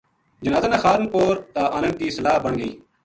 [0.43, 2.71] جنازا نا خانپور تا آنن کی صلاح بن گئی